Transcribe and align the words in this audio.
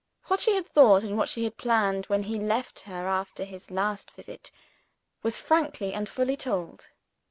What 0.25 0.39
she 0.39 0.55
had 0.55 0.65
thought, 0.65 1.03
and 1.03 1.15
what 1.15 1.29
she 1.29 1.43
had 1.43 1.57
planned, 1.57 2.07
when 2.07 2.23
he 2.23 2.39
left 2.39 2.79
her 2.79 3.07
after 3.07 3.43
his 3.43 3.69
last 3.69 4.09
visit, 4.09 4.49
was 5.21 5.37
frankly 5.37 5.93
and 5.93 6.09
fully 6.09 6.35
told. 6.35 6.87